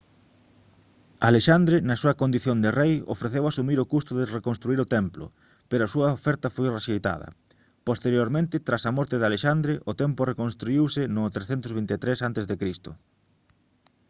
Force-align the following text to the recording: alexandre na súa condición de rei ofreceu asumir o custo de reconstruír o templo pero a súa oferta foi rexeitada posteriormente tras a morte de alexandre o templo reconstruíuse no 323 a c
alexandre 1.29 1.77
na 1.87 1.95
súa 2.01 2.17
condición 2.21 2.57
de 2.63 2.69
rei 2.79 2.93
ofreceu 3.13 3.43
asumir 3.47 3.77
o 3.81 3.89
custo 3.93 4.11
de 4.19 4.29
reconstruír 4.37 4.79
o 4.81 4.89
templo 4.97 5.25
pero 5.69 5.81
a 5.83 5.91
súa 5.93 6.13
oferta 6.17 6.47
foi 6.55 6.67
rexeitada 6.77 7.27
posteriormente 7.87 8.55
tras 8.67 8.83
a 8.89 8.95
morte 8.97 9.15
de 9.17 9.27
alexandre 9.29 9.73
o 9.91 9.93
templo 10.01 10.29
reconstruíuse 10.31 11.01
no 11.15 11.23
323 11.35 12.25
a 12.27 12.27
c 12.49 12.87